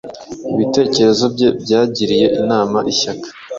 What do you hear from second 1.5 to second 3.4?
byagiriye Imana ishyaka